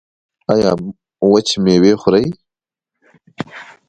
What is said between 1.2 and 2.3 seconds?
وچې میوې خورئ؟